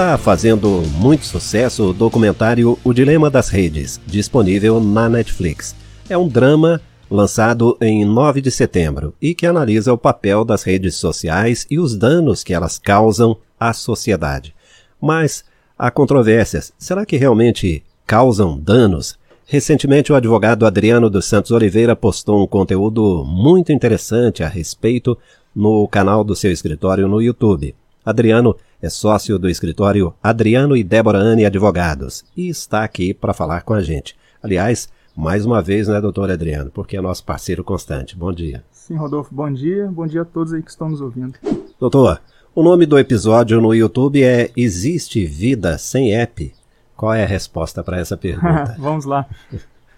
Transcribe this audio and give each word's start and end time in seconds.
Está 0.00 0.16
fazendo 0.16 0.82
muito 0.96 1.26
sucesso 1.26 1.90
o 1.90 1.92
documentário 1.92 2.78
O 2.82 2.94
Dilema 2.94 3.28
das 3.28 3.50
Redes, 3.50 4.00
disponível 4.06 4.80
na 4.80 5.10
Netflix. 5.10 5.76
É 6.08 6.16
um 6.16 6.26
drama 6.26 6.80
lançado 7.10 7.76
em 7.82 8.02
9 8.02 8.40
de 8.40 8.50
setembro 8.50 9.12
e 9.20 9.34
que 9.34 9.46
analisa 9.46 9.92
o 9.92 9.98
papel 9.98 10.42
das 10.42 10.62
redes 10.62 10.94
sociais 10.94 11.66
e 11.70 11.78
os 11.78 11.94
danos 11.94 12.42
que 12.42 12.54
elas 12.54 12.78
causam 12.78 13.36
à 13.60 13.74
sociedade. 13.74 14.54
Mas 14.98 15.44
há 15.78 15.90
controvérsias. 15.90 16.72
Será 16.78 17.04
que 17.04 17.18
realmente 17.18 17.84
causam 18.06 18.58
danos? 18.58 19.18
Recentemente, 19.44 20.10
o 20.10 20.16
advogado 20.16 20.64
Adriano 20.64 21.10
dos 21.10 21.26
Santos 21.26 21.50
Oliveira 21.50 21.94
postou 21.94 22.42
um 22.42 22.46
conteúdo 22.46 23.22
muito 23.26 23.70
interessante 23.70 24.42
a 24.42 24.48
respeito 24.48 25.18
no 25.54 25.86
canal 25.86 26.24
do 26.24 26.34
seu 26.34 26.50
escritório 26.50 27.06
no 27.06 27.20
YouTube. 27.20 27.74
Adriano 28.10 28.56
é 28.82 28.88
sócio 28.88 29.38
do 29.38 29.48
escritório 29.48 30.12
Adriano 30.22 30.76
e 30.76 30.82
Débora 30.82 31.18
Anne 31.18 31.46
Advogados 31.46 32.24
e 32.36 32.48
está 32.48 32.82
aqui 32.82 33.14
para 33.14 33.32
falar 33.32 33.62
com 33.62 33.72
a 33.72 33.80
gente. 33.80 34.16
Aliás, 34.42 34.88
mais 35.16 35.46
uma 35.46 35.62
vez, 35.62 35.88
né, 35.88 36.00
doutor 36.00 36.30
Adriano, 36.30 36.70
porque 36.70 36.96
é 36.96 37.00
nosso 37.00 37.24
parceiro 37.24 37.62
constante. 37.62 38.16
Bom 38.16 38.32
dia. 38.32 38.64
Sim, 38.72 38.96
Rodolfo, 38.96 39.34
bom 39.34 39.50
dia. 39.52 39.86
Bom 39.86 40.06
dia 40.06 40.22
a 40.22 40.24
todos 40.24 40.52
aí 40.52 40.62
que 40.62 40.70
estão 40.70 40.88
nos 40.88 41.00
ouvindo. 41.00 41.34
Doutor, 41.78 42.20
o 42.52 42.62
nome 42.62 42.84
do 42.84 42.98
episódio 42.98 43.60
no 43.60 43.72
YouTube 43.72 44.24
é 44.24 44.50
Existe 44.56 45.24
Vida 45.24 45.78
Sem 45.78 46.14
App? 46.14 46.52
Qual 46.96 47.14
é 47.14 47.22
a 47.22 47.26
resposta 47.26 47.84
para 47.84 47.98
essa 47.98 48.16
pergunta? 48.16 48.74
Vamos 48.80 49.04
lá. 49.04 49.24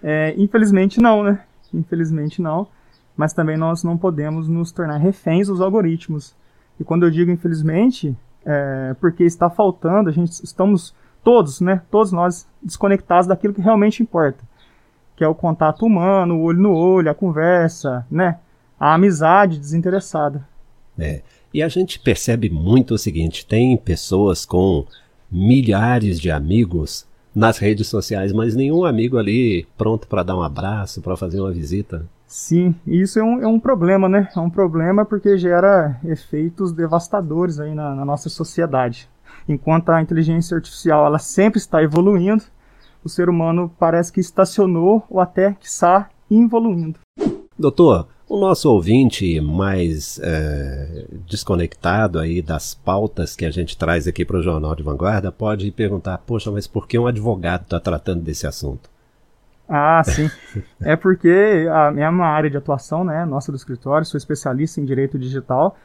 É, 0.03 0.35
infelizmente 0.37 1.01
não, 1.01 1.23
né? 1.23 1.41
Infelizmente 1.73 2.41
não. 2.41 2.67
Mas 3.17 3.33
também 3.33 3.57
nós 3.57 3.83
não 3.83 3.97
podemos 3.97 4.47
nos 4.47 4.71
tornar 4.71 4.97
reféns 4.97 5.47
dos 5.47 5.61
algoritmos. 5.61 6.35
E 6.79 6.83
quando 6.83 7.03
eu 7.03 7.11
digo 7.11 7.31
infelizmente, 7.31 8.15
é 8.45 8.95
porque 8.99 9.23
está 9.23 9.49
faltando, 9.49 10.09
a 10.09 10.11
gente 10.11 10.31
estamos 10.43 10.93
todos, 11.23 11.61
né? 11.61 11.81
Todos 11.89 12.11
nós 12.11 12.47
desconectados 12.61 13.27
daquilo 13.27 13.53
que 13.53 13.61
realmente 13.61 14.03
importa 14.03 14.43
que 15.15 15.23
é 15.23 15.27
o 15.27 15.35
contato 15.35 15.85
humano, 15.85 16.35
o 16.35 16.43
olho 16.43 16.59
no 16.59 16.73
olho, 16.73 17.09
a 17.09 17.15
conversa, 17.15 18.05
né? 18.09 18.39
A 18.79 18.93
amizade 18.93 19.59
desinteressada. 19.59 20.47
É. 20.97 21.21
E 21.53 21.61
a 21.61 21.69
gente 21.69 21.99
percebe 21.99 22.49
muito 22.49 22.93
o 22.95 22.97
seguinte: 22.97 23.45
tem 23.45 23.77
pessoas 23.77 24.45
com 24.45 24.85
milhares 25.31 26.19
de 26.19 26.29
amigos 26.31 27.05
nas 27.33 27.57
redes 27.57 27.87
sociais, 27.87 28.31
mas 28.31 28.55
nenhum 28.55 28.85
amigo 28.85 29.17
ali 29.17 29.65
pronto 29.77 30.07
para 30.07 30.23
dar 30.23 30.35
um 30.35 30.43
abraço, 30.43 31.01
para 31.01 31.17
fazer 31.17 31.39
uma 31.39 31.51
visita. 31.51 32.05
Sim, 32.33 32.73
isso 32.87 33.19
é 33.19 33.23
um, 33.23 33.43
é 33.43 33.47
um 33.47 33.59
problema, 33.59 34.09
né? 34.09 34.27
É 34.35 34.39
um 34.39 34.49
problema 34.49 35.05
porque 35.05 35.37
gera 35.37 35.99
efeitos 36.03 36.71
devastadores 36.71 37.59
aí 37.59 37.75
na, 37.75 37.93
na 37.93 38.03
nossa 38.03 38.27
sociedade. 38.27 39.07
Enquanto 39.47 39.89
a 39.89 40.01
inteligência 40.01 40.55
artificial 40.55 41.05
ela 41.05 41.19
sempre 41.19 41.59
está 41.59 41.83
evoluindo, 41.83 42.43
o 43.03 43.07
ser 43.07 43.29
humano 43.29 43.71
parece 43.77 44.11
que 44.11 44.19
estacionou 44.19 45.05
ou 45.11 45.19
até 45.19 45.53
que 45.53 45.67
está 45.67 46.09
evoluindo. 46.29 46.97
Doutor, 47.57 48.07
o 48.27 48.39
nosso 48.39 48.67
ouvinte 48.67 49.39
mais 49.39 50.19
é, 50.23 51.05
desconectado 51.27 52.17
aí 52.17 52.41
das 52.41 52.73
pautas 52.73 53.35
que 53.35 53.45
a 53.45 53.51
gente 53.51 53.77
traz 53.77 54.07
aqui 54.07 54.25
para 54.25 54.39
o 54.39 54.41
Jornal 54.41 54.75
de 54.75 54.81
Vanguarda 54.81 55.31
pode 55.31 55.69
perguntar, 55.69 56.17
poxa, 56.17 56.49
mas 56.49 56.65
por 56.65 56.87
que 56.87 56.97
um 56.97 57.05
advogado 57.05 57.61
está 57.61 57.79
tratando 57.79 58.23
desse 58.23 58.47
assunto? 58.47 58.89
Ah, 59.75 60.03
sim. 60.03 60.29
é 60.81 60.95
porque 60.95 61.67
a 61.71 61.91
minha 61.91 62.09
área 62.25 62.49
de 62.49 62.57
atuação, 62.57 63.03
né, 63.03 63.25
nossa 63.25 63.51
do 63.51 63.55
escritório, 63.55 64.05
sou 64.05 64.17
especialista 64.17 64.79
em 64.79 64.85
direito 64.85 65.17
digital 65.17 65.77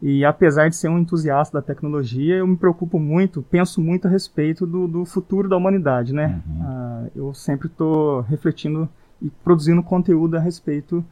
e 0.00 0.24
apesar 0.24 0.68
de 0.68 0.76
ser 0.76 0.88
um 0.88 0.98
entusiasta 0.98 1.60
da 1.60 1.62
tecnologia, 1.62 2.36
eu 2.36 2.46
me 2.46 2.56
preocupo 2.56 3.00
muito, 3.00 3.42
penso 3.42 3.80
muito 3.80 4.06
a 4.06 4.10
respeito 4.10 4.64
do, 4.64 4.86
do 4.86 5.04
futuro 5.04 5.48
da 5.48 5.56
humanidade, 5.56 6.12
né? 6.12 6.40
Uhum. 6.46 6.60
Uh, 6.62 7.10
eu 7.16 7.34
sempre 7.34 7.66
estou 7.66 8.20
refletindo 8.20 8.88
e 9.20 9.28
produzindo 9.28 9.82
conteúdo 9.82 10.36
a 10.36 10.40
respeito 10.40 11.04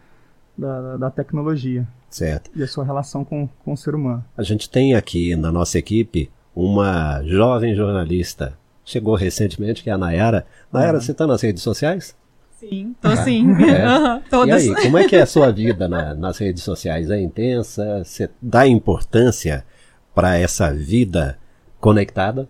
da, 0.57 0.97
da, 0.97 1.11
tecnologia. 1.11 1.87
Certo. 2.09 2.49
E 2.55 2.63
a 2.63 2.69
sua 2.69 2.85
relação 2.85 3.25
com, 3.25 3.49
com 3.65 3.73
o 3.73 3.77
ser 3.77 3.95
humano. 3.95 4.25
A 4.37 4.43
gente 4.45 4.71
tem 4.71 4.95
aqui 4.95 5.35
na 5.35 5.51
nossa 5.51 5.79
equipe 5.79 6.31
uma 6.55 7.23
jovem 7.25 7.75
jornalista. 7.75 8.57
Chegou 8.87 9.17
recentemente, 9.17 9.83
que 9.83 9.91
é 9.91 9.93
a 9.93 9.99
Nayara. 9.99 10.47
Nayara, 10.73 10.99
uhum. 10.99 11.01
você 11.03 11.11
está 11.11 11.27
nas 11.27 11.43
redes 11.43 11.61
sociais? 11.61 12.17
Sim, 12.61 12.95
tô 13.03 13.09
ah, 13.09 13.17
sim. 13.17 13.49
É. 13.65 13.87
E 14.47 14.53
aí, 14.53 14.75
como 14.83 14.97
é 14.97 15.09
que 15.09 15.17
é 15.17 15.23
a 15.23 15.27
sua 15.27 15.51
vida 15.51 15.89
na, 15.89 16.15
nas 16.15 16.39
redes 16.39 16.63
sociais? 16.63 17.11
É 17.11 17.21
intensa? 17.21 18.05
Você 18.05 18.31
dá 18.41 18.65
importância 18.65 19.67
para 20.15 20.39
essa 20.39 20.73
vida 20.73 21.37
conectada? 21.81 22.49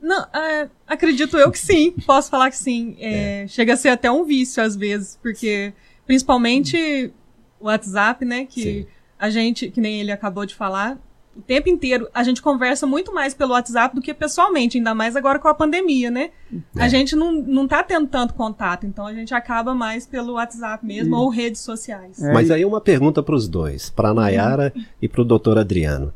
Não, 0.00 0.26
é, 0.34 0.68
acredito 0.84 1.38
eu 1.38 1.50
que 1.52 1.60
sim. 1.60 1.92
Posso 2.04 2.28
falar 2.28 2.50
que 2.50 2.58
sim. 2.58 2.96
É, 2.98 3.42
é. 3.42 3.46
Chega 3.46 3.74
a 3.74 3.76
ser 3.76 3.90
até 3.90 4.10
um 4.10 4.24
vício 4.24 4.60
às 4.60 4.74
vezes, 4.74 5.16
porque 5.22 5.72
principalmente 6.04 7.12
o 7.60 7.66
WhatsApp, 7.66 8.24
né? 8.24 8.46
Que 8.46 8.62
sim. 8.62 8.86
a 9.16 9.30
gente, 9.30 9.70
que 9.70 9.80
nem 9.80 10.00
ele 10.00 10.10
acabou 10.10 10.44
de 10.44 10.56
falar, 10.56 10.98
o 11.36 11.42
tempo 11.42 11.68
inteiro. 11.68 12.08
A 12.14 12.22
gente 12.22 12.40
conversa 12.40 12.86
muito 12.86 13.12
mais 13.12 13.34
pelo 13.34 13.52
WhatsApp 13.52 13.94
do 13.94 14.00
que 14.00 14.14
pessoalmente, 14.14 14.78
ainda 14.78 14.94
mais 14.94 15.14
agora 15.14 15.38
com 15.38 15.48
a 15.48 15.54
pandemia, 15.54 16.10
né? 16.10 16.30
É. 16.76 16.82
A 16.82 16.88
gente 16.88 17.14
não, 17.14 17.32
não 17.32 17.68
tá 17.68 17.82
tendo 17.82 18.06
tanto 18.06 18.34
contato, 18.34 18.86
então 18.86 19.06
a 19.06 19.12
gente 19.12 19.34
acaba 19.34 19.74
mais 19.74 20.06
pelo 20.06 20.34
WhatsApp 20.34 20.84
mesmo 20.84 21.16
ou 21.16 21.28
redes 21.28 21.60
sociais. 21.60 22.22
É. 22.22 22.32
Mas 22.32 22.50
aí 22.50 22.64
uma 22.64 22.80
pergunta 22.80 23.22
para 23.22 23.34
os 23.34 23.48
dois, 23.48 23.90
para 23.90 24.10
a 24.10 24.14
Nayara 24.14 24.72
uhum. 24.74 24.84
e 25.02 25.08
para 25.08 25.20
o 25.20 25.24
doutor 25.24 25.58
Adriano. 25.58 26.12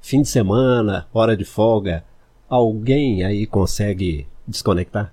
Fim 0.00 0.22
de 0.22 0.28
semana, 0.28 1.06
hora 1.12 1.36
de 1.36 1.44
folga, 1.44 2.04
alguém 2.48 3.24
aí 3.24 3.46
consegue 3.46 4.26
desconectar? 4.46 5.12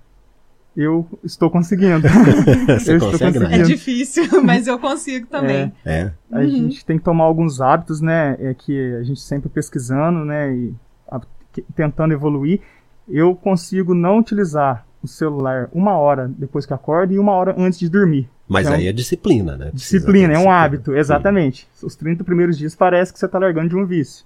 Eu 0.76 1.08
estou 1.24 1.50
conseguindo. 1.50 2.08
Você 2.80 2.96
eu 2.96 3.00
consegue, 3.00 3.40
conseguindo. 3.40 3.46
É 3.46 3.62
difícil, 3.64 4.24
mas 4.44 4.68
eu 4.68 4.80
consigo 4.80 5.28
também. 5.28 5.72
É. 5.86 6.02
é. 6.02 6.14
A 6.32 6.40
uhum. 6.40 6.50
gente 6.50 6.86
tem 6.86 6.98
que 6.98 7.04
tomar 7.04 7.26
alguns 7.26 7.60
hábitos, 7.60 8.02
né? 8.02 8.38
É 8.40 8.54
que 8.54 8.96
a 8.96 9.04
gente 9.04 9.20
sempre 9.20 9.50
pesquisando, 9.50 10.24
né? 10.24 10.54
E 10.54 10.74
a, 11.10 11.20
que, 11.52 11.62
tentando 11.76 12.14
evoluir. 12.14 12.62
Eu 13.08 13.36
consigo 13.36 13.96
não 13.96 14.20
utilizar 14.20 14.86
o 15.02 15.08
celular 15.08 15.70
uma 15.74 15.98
hora 15.98 16.28
depois 16.28 16.66
que 16.66 16.74
acordo 16.74 17.14
e 17.14 17.20
uma 17.20 17.32
hora 17.32 17.56
antes 17.58 17.80
de 17.80 17.90
dormir. 17.90 18.30
Mas 18.48 18.66
então, 18.66 18.78
aí 18.78 18.88
é 18.88 18.92
disciplina, 18.92 19.56
né? 19.56 19.72
disciplina, 19.74 20.34
é 20.34 20.40
um 20.40 20.50
hábito, 20.50 20.96
exatamente. 20.96 21.68
Sim. 21.74 21.86
Os 21.86 21.96
30 21.96 22.24
primeiros 22.24 22.58
dias 22.58 22.76
parece 22.76 23.14
que 23.14 23.20
você 23.20 23.26
está 23.26 23.38
largando 23.38 23.70
de 23.70 23.76
um 23.76 23.86
vício. 23.86 24.26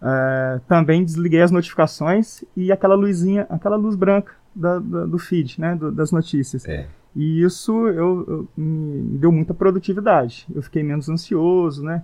Uh, 0.00 0.60
também 0.68 1.04
desliguei 1.04 1.42
as 1.42 1.50
notificações 1.50 2.44
e 2.56 2.70
aquela 2.70 2.94
luzinha, 2.94 3.46
aquela 3.50 3.76
luz 3.76 3.96
branca 3.96 4.32
da, 4.58 4.78
da, 4.78 5.06
do 5.06 5.18
feed, 5.18 5.60
né, 5.60 5.74
do, 5.74 5.92
das 5.92 6.10
notícias. 6.10 6.66
É. 6.66 6.86
E 7.14 7.42
isso 7.42 7.72
eu, 7.88 8.24
eu, 8.28 8.48
me, 8.56 9.02
me 9.02 9.18
deu 9.18 9.32
muita 9.32 9.54
produtividade. 9.54 10.46
Eu 10.54 10.62
fiquei 10.62 10.82
menos 10.82 11.08
ansioso, 11.08 11.82
né? 11.82 12.02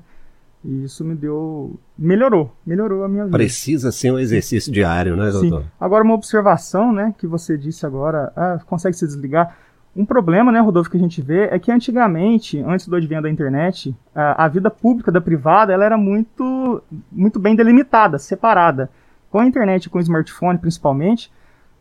E 0.64 0.84
isso 0.84 1.04
me 1.04 1.14
deu. 1.14 1.78
melhorou, 1.96 2.50
melhorou 2.66 3.04
a 3.04 3.08
minha 3.08 3.24
vida. 3.24 3.36
Precisa 3.36 3.92
ser 3.92 4.10
um 4.12 4.18
exercício 4.18 4.72
diário, 4.72 5.14
né, 5.14 5.30
doutor? 5.30 5.62
Sim. 5.62 5.68
Agora, 5.78 6.02
uma 6.02 6.14
observação, 6.14 6.90
né, 6.90 7.14
que 7.18 7.26
você 7.26 7.58
disse 7.58 7.84
agora, 7.84 8.32
ah, 8.34 8.58
consegue 8.66 8.96
se 8.96 9.06
desligar. 9.06 9.58
Um 9.94 10.06
problema, 10.06 10.50
né, 10.50 10.58
Rodolfo, 10.60 10.90
que 10.90 10.96
a 10.96 11.00
gente 11.00 11.20
vê 11.20 11.44
é 11.44 11.58
que 11.58 11.70
antigamente, 11.70 12.58
antes 12.60 12.88
do 12.88 12.96
advento 12.96 13.22
da 13.22 13.30
internet, 13.30 13.94
a, 14.14 14.46
a 14.46 14.48
vida 14.48 14.70
pública 14.70 15.12
da 15.12 15.20
privada 15.20 15.72
ela 15.72 15.84
era 15.84 15.98
muito, 15.98 16.82
muito 17.12 17.38
bem 17.38 17.54
delimitada, 17.54 18.18
separada. 18.18 18.90
Com 19.30 19.38
a 19.38 19.46
internet, 19.46 19.90
com 19.90 19.98
o 19.98 20.00
smartphone 20.00 20.58
principalmente, 20.58 21.30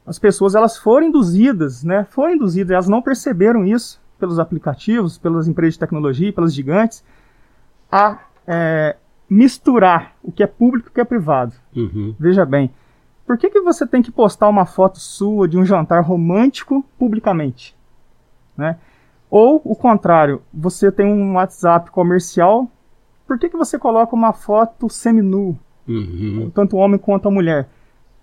as 0.06 0.20
pessoas 0.20 0.56
elas 0.56 0.78
foram 0.78 1.08
induzidas, 1.08 1.84
né? 1.84 2.06
Foram 2.10 2.36
induzidas, 2.36 2.72
elas 2.72 2.90
não 2.90 3.02
perceberam 3.02 3.66
isso 3.66 4.02
pelos 4.20 4.40
aplicativos, 4.40 5.18
pelas 5.18 5.48
empresas 5.48 5.76
de 5.76 5.80
tecnologia, 5.80 6.34
pelas 6.34 6.54
gigantes, 6.54 7.04
a 7.92 8.20
é, 8.48 8.96
misturar 9.30 10.16
o 10.22 10.32
que 10.32 10.44
é 10.44 10.48
público 10.48 10.88
e 10.88 10.92
o 10.92 10.94
que 10.94 11.02
é 11.02 11.06
privado. 11.06 11.54
Uhum. 11.76 12.16
Veja 12.20 12.46
bem, 12.46 12.72
por 13.26 13.38
que, 13.38 13.50
que 13.50 13.62
você 13.62 13.88
tem 13.88 14.02
que 14.02 14.12
postar 14.12 14.50
uma 14.50 14.66
foto 14.66 15.00
sua 15.00 15.48
de 15.48 15.58
um 15.58 15.66
jantar 15.66 16.04
romântico 16.04 16.86
publicamente? 16.98 17.76
Né? 18.58 18.78
Ou 19.30 19.62
o 19.64 19.76
contrário, 19.76 20.42
você 20.54 20.92
tem 20.92 21.06
um 21.06 21.34
WhatsApp 21.34 21.90
comercial, 21.92 22.70
por 23.26 23.40
que, 23.40 23.50
que 23.50 23.58
você 23.58 23.80
coloca 23.80 24.16
uma 24.16 24.34
foto 24.34 24.90
seminu, 24.90 25.58
uhum. 25.88 26.52
tanto 26.54 26.76
o 26.76 26.80
homem 26.80 27.00
quanto 27.00 27.28
a 27.28 27.32
mulher? 27.32 27.70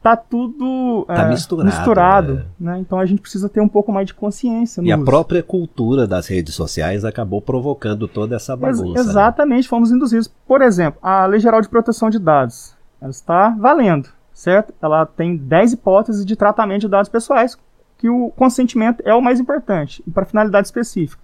Tá 0.02 0.17
tudo 0.17 1.05
tá 1.06 1.26
é, 1.26 1.29
misturado. 1.29 1.67
misturado 1.67 2.35
né? 2.35 2.73
né? 2.73 2.79
Então 2.79 2.99
a 2.99 3.06
gente 3.06 3.20
precisa 3.20 3.49
ter 3.49 3.61
um 3.61 3.69
pouco 3.69 3.93
mais 3.93 4.06
de 4.06 4.14
consciência. 4.14 4.81
e 4.81 4.93
uso. 4.93 5.02
a 5.02 5.05
própria 5.05 5.43
cultura 5.43 6.06
das 6.06 6.26
redes 6.26 6.55
sociais 6.55 7.05
acabou 7.05 7.41
provocando 7.41 8.08
toda 8.08 8.37
essa 8.37 8.56
bagunça. 8.56 8.82
Ex 8.82 8.94
né? 8.94 9.00
exatamente, 9.00 9.64
né? 9.64 9.69
fomos 9.69 9.91
induzidos. 9.91 10.32
Por 10.47 10.62
exemplo, 10.62 10.99
a 11.02 11.26
Lei 11.26 11.41
Geral 11.41 11.61
de 11.61 11.69
Proteção 11.69 12.08
de 12.08 12.19
Dados, 12.19 12.75
ela 13.00 13.11
está 13.11 13.50
valendo, 13.50 14.08
certo? 14.32 14.73
Ela 14.81 15.05
tem 15.05 15.37
10 15.37 15.75
hipóteses 15.75 16.25
de 16.25 16.35
tratamento 16.35 16.82
de 16.82 16.88
dados 16.88 17.11
pessoais, 17.11 17.56
que 17.99 18.08
o 18.08 18.31
consentimento 18.31 19.03
é 19.05 19.14
o 19.14 19.20
mais 19.20 19.38
importante, 19.38 20.03
para 20.14 20.25
finalidade 20.25 20.67
específica. 20.67 21.23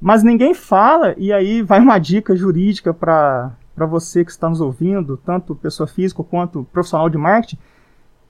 Mas 0.00 0.22
ninguém 0.22 0.54
fala, 0.54 1.14
e 1.18 1.32
aí 1.32 1.60
vai 1.60 1.80
uma 1.80 1.98
dica 1.98 2.36
jurídica 2.36 2.94
para 2.94 3.52
você 3.76 4.24
que 4.24 4.30
está 4.30 4.48
nos 4.48 4.60
ouvindo, 4.60 5.16
tanto 5.16 5.56
pessoa 5.56 5.88
física 5.88 6.22
quanto 6.22 6.62
profissional 6.72 7.10
de 7.10 7.18
marketing, 7.18 7.58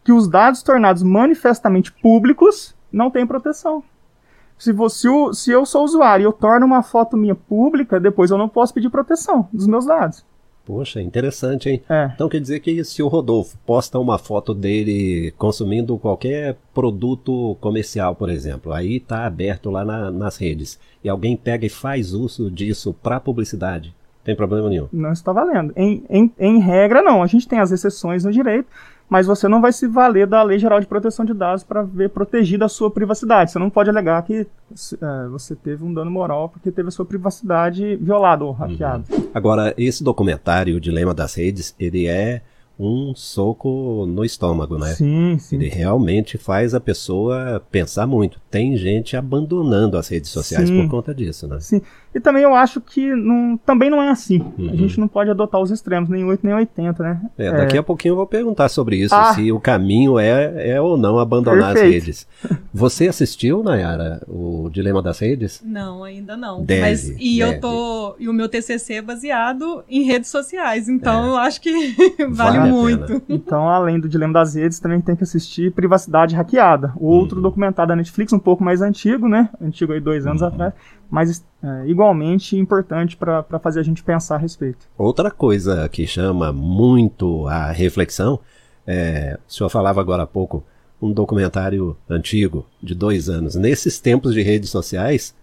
que 0.09 0.13
os 0.13 0.27
dados 0.27 0.63
tornados 0.63 1.03
manifestamente 1.03 1.93
públicos 1.93 2.75
não 2.91 3.11
têm 3.11 3.27
proteção. 3.27 3.85
Se, 4.57 4.73
você, 4.73 5.07
se 5.35 5.51
eu 5.51 5.67
sou 5.67 5.85
usuário 5.85 6.23
e 6.23 6.25
eu 6.25 6.33
torno 6.33 6.65
uma 6.65 6.83
foto 6.83 7.15
minha 7.15 7.35
pública, 7.35 8.01
depois 8.01 8.31
eu 8.31 8.39
não 8.39 8.49
posso 8.49 8.73
pedir 8.73 8.89
proteção 8.89 9.47
dos 9.53 9.67
meus 9.67 9.85
dados. 9.85 10.25
Poxa, 10.65 11.03
interessante, 11.03 11.69
hein? 11.69 11.83
É. 11.91 12.11
Então 12.15 12.27
quer 12.27 12.41
dizer 12.41 12.61
que 12.61 12.83
se 12.85 13.03
o 13.03 13.09
Rodolfo 13.09 13.59
posta 13.67 13.99
uma 13.99 14.17
foto 14.17 14.55
dele 14.55 15.35
consumindo 15.37 15.99
qualquer 15.99 16.57
produto 16.73 17.55
comercial, 17.61 18.15
por 18.15 18.31
exemplo, 18.31 18.73
aí 18.73 18.97
está 18.97 19.27
aberto 19.27 19.71
lá 19.71 19.85
na, 19.85 20.11
nas 20.11 20.39
redes, 20.39 20.81
e 21.05 21.09
alguém 21.11 21.37
pega 21.37 21.67
e 21.67 21.69
faz 21.69 22.15
uso 22.15 22.51
disso 22.51 22.95
para 22.95 23.21
publicidade, 23.21 23.95
tem 24.25 24.35
problema 24.35 24.71
nenhum? 24.71 24.89
Não 24.91 25.13
está 25.13 25.35
valendo. 25.35 25.73
Em, 25.77 26.03
em, 26.09 26.33
em 26.39 26.59
regra, 26.61 27.03
não. 27.03 27.23
A 27.23 27.27
gente 27.27 27.47
tem 27.47 27.61
as 27.61 27.73
exceções 27.73 28.25
no 28.25 28.33
direito, 28.33 28.69
mas 29.09 29.27
você 29.27 29.49
não 29.49 29.61
vai 29.61 29.73
se 29.73 29.87
valer 29.87 30.27
da 30.27 30.43
Lei 30.43 30.59
Geral 30.59 30.81
de 30.81 30.87
Proteção 30.87 31.25
de 31.25 31.33
Dados 31.33 31.65
para 31.65 31.83
ver 31.83 32.11
protegida 32.11 32.67
a 32.67 32.69
sua 32.69 32.91
privacidade. 32.91 33.51
Você 33.51 33.59
não 33.59 33.71
pode 33.71 33.89
alegar 33.89 34.23
que 34.23 34.47
é, 35.01 35.29
você 35.31 35.57
teve 35.57 35.83
um 35.83 35.93
dano 35.93 36.11
moral 36.11 36.49
porque 36.49 36.71
teve 36.71 36.89
a 36.89 36.93
sua 36.93 37.07
privacidade 37.07 37.97
violada 37.97 38.45
ou 38.45 38.53
hackeada. 38.53 39.05
Uhum. 39.11 39.31
Agora, 39.33 39.75
esse 39.79 40.05
documentário, 40.05 40.77
O 40.77 40.81
Dilema 40.81 41.15
das 41.15 41.35
Redes, 41.35 41.75
ele 41.79 42.07
é 42.07 42.43
um 42.79 43.13
soco 43.15 44.07
no 44.07 44.25
estômago, 44.25 44.79
né? 44.79 44.95
Sim, 44.95 45.37
sim. 45.39 45.57
Ele 45.57 45.69
realmente 45.69 46.39
faz 46.39 46.75
a 46.75 46.81
pessoa 46.81 47.61
pensar 47.73 48.07
muito. 48.07 48.41
Tem 48.49 48.77
gente 48.77 49.17
abandonando 49.17 49.97
as 49.99 50.07
redes 50.07 50.31
sociais 50.31 50.69
sim, 50.69 50.83
por 50.83 50.89
conta 50.89 51.13
disso, 51.13 51.49
né? 51.49 51.59
Sim. 51.59 51.83
E 52.19 52.21
também 52.21 52.43
eu 52.43 52.53
acho 52.53 52.81
que 52.81 53.15
não, 53.15 53.57
também 53.65 53.89
não 53.89 54.03
é 54.03 54.09
assim. 54.09 54.41
Uhum. 54.59 54.71
A 54.73 54.75
gente 54.75 54.99
não 54.99 55.07
pode 55.07 55.31
adotar 55.31 55.61
os 55.61 55.71
extremos, 55.71 56.09
nem 56.09 56.25
8 56.25 56.45
nem 56.45 56.53
80, 56.53 57.01
né? 57.01 57.21
É, 57.39 57.53
daqui 57.53 57.77
é... 57.77 57.79
a 57.79 57.83
pouquinho 57.83 58.13
eu 58.13 58.17
vou 58.17 58.27
perguntar 58.27 58.69
sobre 58.69 58.97
isso, 58.97 59.15
ah, 59.15 59.33
se 59.35 59.53
o 59.53 59.61
caminho 59.61 60.19
é, 60.19 60.71
é 60.71 60.81
ou 60.81 60.99
não 60.99 61.21
abandonar 61.21 61.75
perfeito. 61.75 61.97
as 61.97 62.05
redes. 62.05 62.27
Você 62.75 63.07
assistiu, 63.07 63.63
Nayara, 63.63 64.21
o 64.27 64.69
Dilema 64.69 65.01
das 65.01 65.21
Redes? 65.21 65.63
Não, 65.65 66.03
ainda 66.03 66.37
não. 66.37 66.65
Deve, 66.65 66.81
Mas, 66.81 67.09
e 67.09 67.39
deve. 67.39 67.43
eu 67.43 67.61
tô. 67.61 68.17
E 68.19 68.29
o 68.29 68.33
meu 68.33 68.49
TCC 68.49 68.95
é 68.95 69.03
baseado 69.03 69.85
em 69.89 70.03
redes 70.03 70.29
sociais, 70.29 70.89
então 70.89 71.25
é. 71.25 71.29
eu 71.29 71.37
acho 71.37 71.61
que 71.61 71.71
vale, 72.31 72.59
vale 72.59 72.71
muito. 72.73 73.23
Então, 73.29 73.69
além 73.69 74.01
do 74.01 74.09
Dilema 74.09 74.33
das 74.33 74.57
Redes, 74.57 74.81
também 74.81 75.01
tem 75.01 75.15
que 75.15 75.23
assistir 75.23 75.73
Privacidade 75.73 76.35
Hackeada, 76.35 76.93
outro 76.97 77.37
uhum. 77.37 77.43
documentário 77.43 77.89
da 77.89 77.97
Netflix, 77.97 78.33
um 78.33 78.41
pouco 78.41 78.65
mais 78.65 78.83
antigo, 78.83 79.29
né? 79.29 79.49
Antigo 79.61 79.93
aí 79.93 80.01
dois 80.01 80.27
anos 80.27 80.43
uhum. 80.43 80.49
atrás, 80.49 80.75
mas 81.11 81.45
é, 81.63 81.87
igualmente 81.87 82.57
importante 82.57 83.17
para 83.17 83.43
fazer 83.63 83.81
a 83.81 83.83
gente 83.83 84.03
pensar 84.03 84.37
a 84.37 84.39
respeito. 84.39 84.87
Outra 84.97 85.31
coisa 85.31 85.89
que 85.89 86.07
chama 86.07 86.53
muito 86.53 87.47
a 87.47 87.71
reflexão, 87.71 88.39
é, 88.87 89.39
o 89.49 89.53
senhor 89.53 89.69
falava 89.69 90.01
agora 90.01 90.25
há 90.25 90.27
pouco, 90.27 90.63
um 91.01 91.13
documentário 91.13 91.97
antigo, 92.09 92.67
de 92.83 92.95
dois 92.95 93.29
anos. 93.29 93.55
Nesses 93.55 94.01
tempos 94.01 94.35
de 94.35 94.43
redes 94.43 94.71
sociais, 94.71 95.35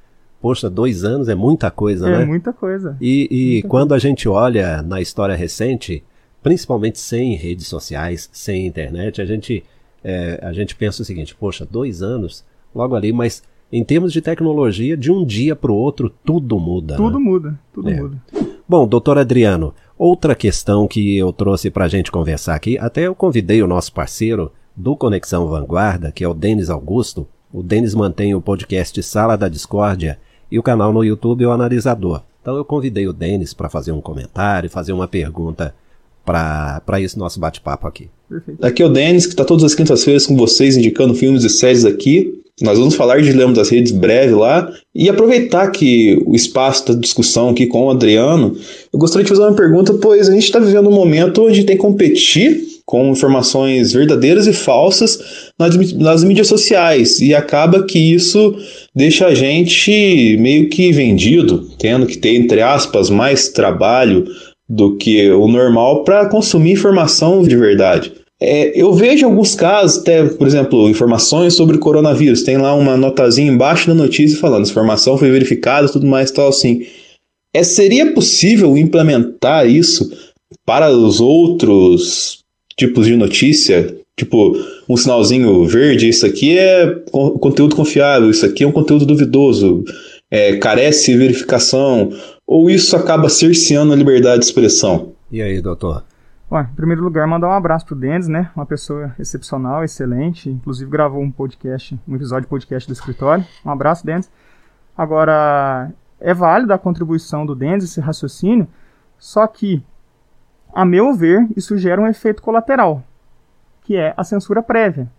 poxa, 0.42 0.70
dois 0.70 1.04
anos 1.04 1.30
é 1.30 1.36
muita 1.36 1.72
coisa, 1.72 2.08
é 2.08 2.18
né? 2.18 2.24
É 2.24 2.26
muita 2.26 2.54
coisa. 2.54 2.98
E, 3.02 3.28
e 3.32 3.52
muita 3.54 3.68
quando 3.70 3.90
coisa. 3.90 4.06
a 4.06 4.10
gente 4.10 4.28
olha 4.28 4.82
na 4.82 5.02
história 5.02 5.36
recente, 5.36 6.04
principalmente 6.44 7.00
sem 7.00 7.36
redes 7.36 7.68
sociais, 7.68 8.30
sem 8.32 8.68
internet, 8.68 9.22
a 9.22 9.26
gente, 9.26 9.64
é, 10.04 10.40
a 10.44 10.54
gente 10.54 10.76
pensa 10.76 11.02
o 11.02 11.06
seguinte, 11.06 11.34
poxa, 11.36 11.66
dois 11.66 12.02
anos, 12.02 12.46
logo 12.74 12.96
ali, 12.96 13.12
mas 13.14 13.42
em 13.72 13.84
termos 13.84 14.14
de 14.14 14.22
tecnologia, 14.22 14.96
de 14.96 15.12
um 15.12 15.26
dia 15.26 15.56
para 15.56 15.72
o 15.72 15.76
outro, 15.76 16.12
tudo 16.24 16.60
muda. 16.60 16.96
Tudo 16.96 17.20
né? 17.20 17.26
muda, 17.26 17.60
tudo 17.74 17.90
é. 17.90 18.00
muda. 18.00 18.22
Bom, 18.68 18.88
doutor 18.88 19.18
Adriano, 19.18 19.74
outra 19.98 20.34
questão 20.36 20.88
que 20.88 21.18
eu 21.18 21.32
trouxe 21.32 21.70
para 21.70 21.86
a 21.86 21.88
gente 21.88 22.12
conversar 22.12 22.56
aqui, 22.56 22.78
até 22.78 23.08
eu 23.08 23.16
convidei 23.16 23.62
o 23.62 23.68
nosso 23.68 23.94
parceiro 23.94 24.52
do 24.76 24.96
Conexão 24.96 25.48
Vanguarda, 25.48 26.12
que 26.12 26.24
é 26.24 26.28
o 26.28 26.34
Denis 26.34 26.70
Augusto. 26.70 27.28
O 27.52 27.64
Denis 27.64 27.94
mantém 27.94 28.36
o 28.36 28.42
podcast 28.42 29.02
Sala 29.04 29.38
da 29.38 29.48
Discórdia 29.48 30.20
e 30.52 30.60
o 30.60 30.64
canal 30.64 30.92
no 30.92 31.04
YouTube 31.04 31.46
O 31.46 31.52
Analisador. 31.52 32.22
Então 32.42 32.56
eu 32.56 32.66
convidei 32.66 33.08
o 33.08 33.14
Denis 33.14 33.54
para 33.54 33.70
fazer 33.70 33.92
um 33.92 34.02
comentário, 34.02 34.70
fazer 34.70 34.94
uma 34.94 35.08
pergunta 35.08 35.74
para 36.25 37.00
esse 37.00 37.18
nosso 37.18 37.39
bate-papo 37.39 37.88
aqui. 37.88 38.10
Perfeito. 38.30 38.66
Aqui 38.66 38.81
é 38.81 38.86
o 38.86 38.89
Denis, 38.89 39.25
que 39.25 39.33
está 39.33 39.45
todas 39.45 39.63
as 39.63 39.75
quintas-feiras 39.75 40.25
com 40.25 40.36
vocês, 40.36 40.75
indicando 40.75 41.13
filmes 41.13 41.44
e 41.44 41.50
séries 41.50 41.86
aqui. 41.86 42.42
Nós 42.62 42.80
vamos 42.80 42.95
falar 42.95 43.19
de 43.19 43.25
Dilema 43.25 43.51
das 43.51 43.69
Redes 43.69 43.92
breve 43.92 44.33
lá 44.33 44.72
e 44.94 45.10
aproveitar 45.10 45.69
que 45.72 46.22
o 46.25 46.33
espaço 46.33 46.88
da 46.88 47.00
discussão 47.00 47.50
aqui 47.50 47.68
com 47.68 47.86
o 47.86 47.92
Adriano, 47.92 48.56
eu 48.94 48.98
gostaria 48.98 49.25
de 49.25 49.30
fazer 49.30 49.42
uma 49.42 49.54
pergunta, 49.54 49.94
pois 49.95 50.30
a 50.30 50.33
gente 50.33 50.45
está 50.45 50.57
vivendo 50.57 50.89
um 50.89 50.94
momento 50.94 51.44
onde 51.44 51.66
tem 51.66 51.75
que 51.75 51.81
competir 51.81 52.75
com 52.86 53.10
informações 53.10 53.92
verdadeiras 53.92 54.48
e 54.48 54.54
falsas 54.54 55.51
nas, 55.60 55.75
nas 55.94 56.24
mídias 56.24 56.48
sociais 56.48 57.19
e 57.19 57.33
acaba 57.33 57.83
que 57.83 57.98
isso 57.98 58.56
deixa 58.95 59.25
a 59.25 59.33
gente 59.33 60.38
meio 60.39 60.69
que 60.69 60.92
vendido, 60.92 61.68
tendo 61.78 62.06
que 62.06 62.18
ter, 62.18 62.36
entre 62.36 62.62
aspas, 62.62 63.10
mais 63.10 63.50
trabalho 63.50 64.25
do 64.68 64.96
que 64.98 65.30
o 65.32 65.48
normal 65.48 66.04
para 66.04 66.28
consumir 66.28 66.72
informação 66.72 67.44
de 67.44 67.56
verdade. 67.56 68.14
É, 68.40 68.80
eu 68.80 68.94
vejo 68.94 69.26
alguns 69.26 69.56
casos, 69.56 70.02
até, 70.02 70.26
por 70.26 70.46
exemplo, 70.46 70.90
informações 70.90 71.54
sobre 71.54 71.78
coronavírus. 71.78 72.44
Tem 72.44 72.58
lá 72.58 72.74
uma 72.76 72.98
notazinha 72.98 73.52
embaixo 73.52 73.88
da 73.88 73.94
notícia 73.94 74.38
falando, 74.38 74.68
informação 74.68 75.18
foi 75.18 75.32
verificada, 75.32 75.88
tudo 75.88 76.06
mais 76.06 76.32
tal 76.32 76.50
assim. 76.50 76.86
É, 77.54 77.64
seria 77.64 78.14
possível 78.14 78.76
implementar 78.76 79.66
isso 79.70 80.12
para 80.66 80.92
os 80.92 81.22
outros 81.22 82.40
tipos 82.78 83.06
de 83.06 83.16
notícia? 83.16 83.96
Tipo, 84.18 84.58
um 84.88 84.98
sinalzinho 84.98 85.66
verde, 85.66 86.10
isso 86.10 86.26
aqui 86.26 86.58
é 86.58 86.88
conteúdo 87.40 87.76
confiável, 87.76 88.30
isso 88.30 88.46
aqui 88.46 88.64
é 88.64 88.68
um 88.68 88.72
conteúdo 88.72 89.06
duvidoso, 89.06 89.84
é, 90.32 90.56
carece 90.58 91.12
de 91.12 91.18
verificação, 91.18 92.12
ou 92.47 92.69
isso 92.69 92.95
acaba 92.95 93.30
cerceando 93.30 93.94
a 93.94 93.95
liberdade 93.95 94.39
de 94.39 94.45
expressão? 94.45 95.13
E 95.31 95.42
aí, 95.42 95.62
doutor? 95.62 96.03
Bom, 96.50 96.59
em 96.59 96.75
primeiro 96.75 97.03
lugar, 97.03 97.27
mandar 97.27 97.47
um 97.47 97.53
abraço 97.53 97.86
pro 97.86 97.95
Denis, 97.95 98.27
né? 98.27 98.51
Uma 98.56 98.65
pessoa 98.65 99.15
excepcional, 99.18 99.83
excelente. 99.83 100.49
Inclusive 100.49 100.90
gravou 100.90 101.21
um 101.21 101.31
podcast, 101.31 101.99
um 102.07 102.16
episódio 102.16 102.44
de 102.44 102.49
podcast 102.49 102.87
do 102.87 102.94
escritório. 102.94 103.44
Um 103.66 103.71
abraço, 103.71 104.06
Denis. 104.06 104.30
Agora, 104.95 105.92
é 106.19 106.33
válido 106.33 106.71
a 106.71 106.78
contribuição 106.78 107.45
do 107.45 107.56
Denis, 107.56 107.83
esse 107.83 107.99
raciocínio, 107.99 108.68
só 109.18 109.45
que, 109.47 109.83
a 110.73 110.85
meu 110.85 111.14
ver, 111.14 111.47
isso 111.57 111.78
gera 111.78 111.99
um 111.99 112.07
efeito 112.07 112.42
colateral, 112.42 113.04
que 113.83 113.95
é 113.95 114.14
a 114.16 114.23
censura 114.23 114.61
prévia. 114.61 115.09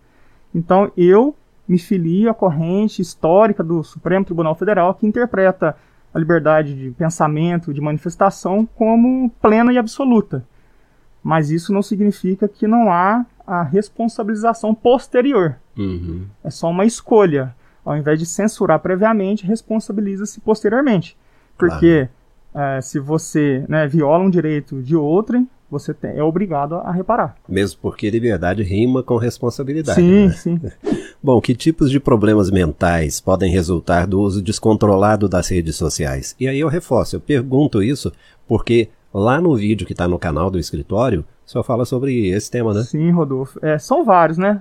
Então, 0.54 0.90
eu 0.96 1.34
me 1.68 1.78
filio 1.78 2.30
à 2.30 2.34
corrente 2.34 3.02
histórica 3.02 3.62
do 3.62 3.82
Supremo 3.82 4.24
Tribunal 4.24 4.54
Federal, 4.54 4.94
que 4.94 5.06
interpreta 5.06 5.76
a 6.16 6.18
liberdade 6.18 6.74
de 6.74 6.90
pensamento, 6.92 7.74
de 7.74 7.80
manifestação, 7.80 8.66
como 8.74 9.30
plena 9.40 9.72
e 9.72 9.78
absoluta 9.78 10.42
mas 11.26 11.50
isso 11.50 11.72
não 11.72 11.82
significa 11.82 12.46
que 12.46 12.68
não 12.68 12.88
há 12.88 13.26
a 13.44 13.60
responsabilização 13.60 14.72
posterior. 14.72 15.56
Uhum. 15.76 16.24
É 16.44 16.50
só 16.50 16.70
uma 16.70 16.84
escolha. 16.84 17.52
Ao 17.84 17.96
invés 17.96 18.20
de 18.20 18.24
censurar 18.24 18.78
previamente, 18.78 19.44
responsabiliza-se 19.44 20.40
posteriormente. 20.40 21.16
Porque 21.58 22.08
claro. 22.52 22.76
é, 22.76 22.80
se 22.80 23.00
você 23.00 23.64
né, 23.68 23.88
viola 23.88 24.22
um 24.22 24.30
direito 24.30 24.80
de 24.80 24.94
outrem, 24.94 25.50
você 25.70 25.94
é 26.02 26.22
obrigado 26.22 26.76
a 26.76 26.92
reparar. 26.92 27.36
Mesmo 27.48 27.80
porque 27.82 28.08
liberdade 28.08 28.62
rima 28.62 29.02
com 29.02 29.16
responsabilidade. 29.16 30.00
Sim, 30.00 30.26
né? 30.26 30.32
sim. 30.32 30.60
Bom, 31.22 31.40
que 31.40 31.54
tipos 31.54 31.90
de 31.90 31.98
problemas 31.98 32.50
mentais 32.50 33.20
podem 33.20 33.50
resultar 33.50 34.06
do 34.06 34.20
uso 34.20 34.42
descontrolado 34.42 35.28
das 35.28 35.48
redes 35.48 35.76
sociais? 35.76 36.36
E 36.38 36.46
aí 36.46 36.60
eu 36.60 36.68
reforço, 36.68 37.16
eu 37.16 37.20
pergunto 37.20 37.82
isso 37.82 38.12
porque 38.46 38.90
Lá 39.18 39.40
no 39.40 39.56
vídeo 39.56 39.86
que 39.86 39.94
está 39.94 40.06
no 40.06 40.18
canal 40.18 40.50
do 40.50 40.58
escritório, 40.58 41.24
o 41.46 41.50
senhor 41.50 41.64
fala 41.64 41.86
sobre 41.86 42.28
esse 42.28 42.50
tema, 42.50 42.74
né? 42.74 42.82
Sim, 42.82 43.10
Rodolfo. 43.12 43.58
É, 43.64 43.78
são 43.78 44.04
vários, 44.04 44.36
né? 44.36 44.60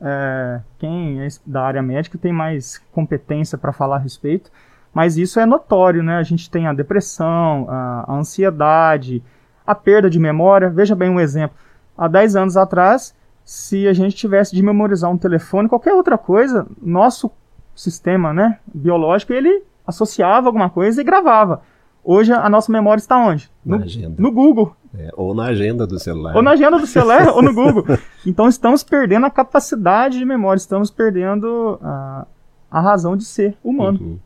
É, 0.00 0.60
quem 0.80 1.20
é 1.20 1.28
da 1.46 1.62
área 1.62 1.80
médica 1.80 2.18
tem 2.18 2.32
mais 2.32 2.78
competência 2.90 3.56
para 3.56 3.72
falar 3.72 3.96
a 3.96 4.00
respeito, 4.00 4.50
mas 4.92 5.16
isso 5.16 5.38
é 5.38 5.46
notório, 5.46 6.02
né? 6.02 6.16
A 6.16 6.22
gente 6.24 6.50
tem 6.50 6.66
a 6.66 6.72
depressão, 6.72 7.66
a, 7.68 8.06
a 8.08 8.14
ansiedade, 8.16 9.22
a 9.66 9.74
perda 9.74 10.08
de 10.08 10.18
memória. 10.18 10.70
Veja 10.70 10.94
bem 10.94 11.10
um 11.10 11.20
exemplo. 11.20 11.56
Há 11.96 12.08
10 12.08 12.36
anos 12.36 12.56
atrás, 12.56 13.14
se 13.44 13.86
a 13.86 13.92
gente 13.92 14.16
tivesse 14.16 14.54
de 14.54 14.62
memorizar 14.62 15.10
um 15.10 15.18
telefone, 15.18 15.68
qualquer 15.68 15.94
outra 15.94 16.16
coisa, 16.16 16.66
nosso 16.80 17.30
sistema 17.74 18.32
né, 18.32 18.58
biológico, 18.72 19.32
ele 19.32 19.62
associava 19.86 20.48
alguma 20.48 20.70
coisa 20.70 21.00
e 21.00 21.04
gravava. 21.04 21.62
Hoje 22.04 22.32
a 22.32 22.48
nossa 22.48 22.72
memória 22.72 23.00
está 23.00 23.16
onde? 23.16 23.48
No, 23.64 23.78
na 23.78 23.84
agenda. 23.84 24.20
no 24.20 24.32
Google. 24.32 24.74
É, 24.94 25.10
ou 25.16 25.34
na 25.34 25.44
agenda 25.44 25.86
do 25.86 25.98
celular. 25.98 26.34
Ou 26.36 26.42
na 26.42 26.50
agenda 26.50 26.78
do 26.78 26.86
celular 26.86 27.28
ou 27.28 27.42
no 27.42 27.54
Google. 27.54 27.84
Então 28.24 28.46
estamos 28.46 28.84
perdendo 28.84 29.26
a 29.26 29.30
capacidade 29.30 30.16
de 30.16 30.24
memória, 30.24 30.58
estamos 30.58 30.90
perdendo 30.90 31.78
a, 31.82 32.26
a 32.70 32.80
razão 32.80 33.16
de 33.16 33.24
ser 33.24 33.56
humano. 33.64 33.98
Uhum. 34.00 34.18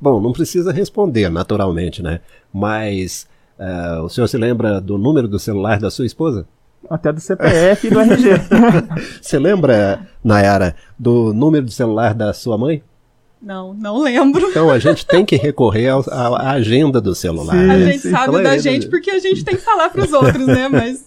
Bom, 0.00 0.20
não 0.20 0.32
precisa 0.32 0.72
responder 0.72 1.30
naturalmente, 1.30 2.02
né? 2.02 2.20
Mas 2.52 3.28
uh, 3.58 4.02
o 4.02 4.08
senhor 4.08 4.26
se 4.26 4.36
lembra 4.36 4.80
do 4.80 4.98
número 4.98 5.28
do 5.28 5.38
celular 5.38 5.78
da 5.78 5.90
sua 5.90 6.06
esposa? 6.06 6.46
Até 6.88 7.12
do 7.12 7.20
CPF 7.20 7.86
e 7.86 7.90
do 7.90 8.00
RG. 8.00 8.30
Você 9.20 9.38
lembra, 9.38 10.06
Nayara, 10.22 10.76
do 10.98 11.32
número 11.34 11.66
de 11.66 11.72
celular 11.72 12.14
da 12.14 12.32
sua 12.32 12.56
mãe? 12.56 12.82
Não, 13.40 13.74
não 13.74 13.98
lembro. 13.98 14.48
Então 14.48 14.70
a 14.70 14.78
gente 14.78 15.06
tem 15.06 15.24
que 15.24 15.36
recorrer 15.36 15.88
ao, 15.90 16.02
à 16.10 16.52
agenda 16.52 17.00
do 17.00 17.14
celular. 17.14 17.52
Sim, 17.52 17.64
A 17.70 17.76
né? 17.76 17.92
gente 17.92 18.10
sabe 18.10 18.28
Então, 18.30 18.42
da 18.42 18.54
é- 18.56 18.58
gente 18.58 18.88
porque 18.88 19.10
a 19.10 19.18
gente 19.18 19.44
tem 19.44 19.54
que 19.56 19.62
falar 19.62 19.90
pros 19.90 20.10
outros, 20.14 20.46
né? 20.46 20.68
Mas 20.68 21.04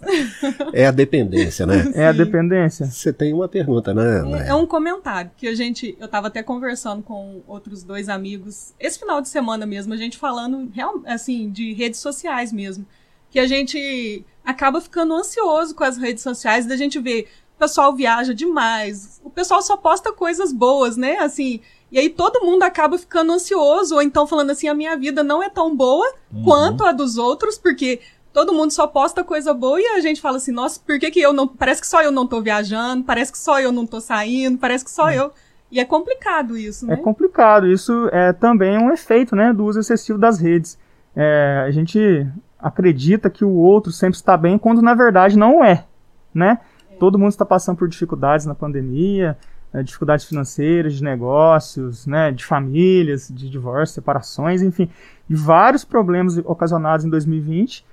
É 0.71 0.85
a 0.85 0.91
dependência, 0.91 1.65
né? 1.65 1.91
É 1.95 2.07
a 2.07 2.11
Sim. 2.11 2.17
dependência. 2.19 2.85
Você 2.85 3.11
tem 3.11 3.33
uma 3.33 3.47
pergunta, 3.47 3.93
né? 3.93 4.45
É, 4.45 4.49
é 4.49 4.53
um 4.55 4.65
comentário 4.67 5.31
que 5.35 5.47
a 5.47 5.55
gente. 5.55 5.97
Eu 5.99 6.07
tava 6.07 6.27
até 6.27 6.43
conversando 6.43 7.01
com 7.01 7.41
outros 7.47 7.83
dois 7.83 8.07
amigos 8.07 8.73
esse 8.79 8.99
final 8.99 9.21
de 9.21 9.27
semana 9.27 9.65
mesmo, 9.65 9.93
a 9.93 9.97
gente 9.97 10.17
falando 10.17 10.69
real, 10.73 11.01
assim, 11.07 11.49
de 11.49 11.73
redes 11.73 11.99
sociais 11.99 12.53
mesmo. 12.53 12.85
Que 13.31 13.39
a 13.39 13.47
gente 13.47 14.23
acaba 14.45 14.79
ficando 14.79 15.13
ansioso 15.15 15.75
com 15.75 15.83
as 15.83 15.97
redes 15.97 16.23
sociais, 16.23 16.65
da 16.65 16.77
gente 16.77 16.99
ver 16.99 17.27
o 17.55 17.59
pessoal 17.59 17.93
viaja 17.93 18.33
demais, 18.33 19.19
o 19.23 19.29
pessoal 19.29 19.61
só 19.61 19.75
posta 19.75 20.13
coisas 20.13 20.53
boas, 20.53 20.95
né? 20.95 21.17
Assim. 21.17 21.59
E 21.91 21.97
aí 21.97 22.09
todo 22.09 22.45
mundo 22.45 22.63
acaba 22.63 22.97
ficando 22.97 23.31
ansioso, 23.31 23.95
ou 23.95 24.01
então 24.01 24.27
falando 24.27 24.51
assim, 24.51 24.67
a 24.67 24.73
minha 24.73 24.95
vida 24.95 25.23
não 25.23 25.41
é 25.41 25.49
tão 25.49 25.75
boa 25.75 26.05
quanto 26.43 26.85
a 26.85 26.91
dos 26.91 27.17
outros, 27.17 27.57
porque 27.57 27.99
todo 28.31 28.53
mundo 28.53 28.71
só 28.71 28.85
posta 28.85 29.23
coisa 29.23 29.53
boa 29.53 29.81
e 29.81 29.85
a 29.85 29.99
gente 29.99 30.21
fala 30.21 30.37
assim, 30.37 30.51
nossa, 30.51 30.79
por 30.79 30.99
que, 30.99 31.09
que 31.09 31.19
eu 31.19 31.33
não. 31.33 31.47
Parece 31.47 31.81
que 31.81 31.87
só 31.87 32.01
eu 32.01 32.11
não 32.11 32.27
tô 32.27 32.41
viajando, 32.41 33.03
parece 33.03 33.31
que 33.31 33.37
só 33.37 33.59
eu 33.59 33.71
não 33.71 33.85
tô 33.85 33.99
saindo, 33.99 34.57
parece 34.57 34.85
que 34.85 34.91
só 34.91 35.11
eu. 35.11 35.31
E 35.71 35.79
é 35.79 35.85
complicado 35.85 36.57
isso, 36.57 36.85
né? 36.85 36.95
É 36.95 36.97
complicado. 36.97 37.67
Isso 37.67 38.09
é 38.11 38.33
também 38.33 38.77
um 38.77 38.91
efeito 38.91 39.35
né, 39.35 39.53
do 39.53 39.65
uso 39.65 39.79
excessivo 39.79 40.17
das 40.17 40.39
redes. 40.39 40.77
É, 41.15 41.63
a 41.65 41.71
gente 41.71 42.27
acredita 42.57 43.29
que 43.29 43.45
o 43.45 43.53
outro 43.53 43.91
sempre 43.91 44.15
está 44.15 44.35
bem, 44.35 44.57
quando 44.57 44.81
na 44.81 44.93
verdade 44.93 45.37
não 45.37 45.63
é. 45.63 45.85
Né? 46.33 46.59
Todo 46.99 47.17
mundo 47.17 47.29
está 47.29 47.45
passando 47.45 47.77
por 47.77 47.87
dificuldades 47.87 48.45
na 48.45 48.53
pandemia, 48.53 49.37
é, 49.73 49.83
dificuldades 49.83 50.25
financeiras, 50.25 50.95
de 50.95 51.03
negócios, 51.03 52.07
né, 52.07 52.31
de 52.31 52.45
famílias, 52.45 53.29
de 53.29 53.49
divórcio, 53.49 53.95
separações, 53.95 54.61
enfim, 54.61 54.89
de 55.27 55.35
vários 55.35 55.85
problemas 55.85 56.37
ocasionados 56.37 57.05
em 57.05 57.09
2020. 57.09 57.85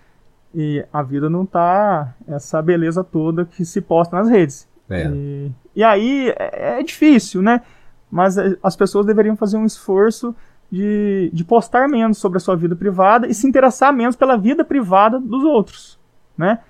E 0.54 0.84
a 0.92 1.02
vida 1.02 1.28
não 1.28 1.44
tá 1.44 2.14
essa 2.26 2.62
beleza 2.62 3.04
toda 3.04 3.44
que 3.44 3.64
se 3.64 3.80
posta 3.80 4.16
nas 4.16 4.28
redes. 4.28 4.66
É. 4.88 5.06
E, 5.06 5.52
e 5.76 5.84
aí 5.84 6.30
é, 6.38 6.78
é 6.78 6.82
difícil, 6.82 7.42
né? 7.42 7.60
Mas 8.10 8.38
é, 8.38 8.56
as 8.62 8.74
pessoas 8.74 9.04
deveriam 9.04 9.36
fazer 9.36 9.58
um 9.58 9.66
esforço 9.66 10.34
de, 10.70 11.30
de 11.32 11.44
postar 11.44 11.88
menos 11.88 12.18
sobre 12.18 12.38
a 12.38 12.40
sua 12.40 12.56
vida 12.56 12.74
privada 12.74 13.26
e 13.26 13.34
se 13.34 13.46
interessar 13.46 13.92
menos 13.92 14.16
pela 14.16 14.36
vida 14.36 14.64
privada 14.64 15.20
dos 15.20 15.44
outros, 15.44 15.98
né? 16.36 16.60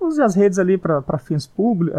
Use 0.00 0.22
as 0.22 0.36
redes 0.36 0.58
ali 0.58 0.78
para 0.78 1.18
fins 1.18 1.46
públicos, 1.46 1.98